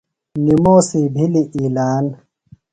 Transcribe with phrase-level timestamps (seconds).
[0.45, 2.05] نِموسی بِھلیۡ اعلان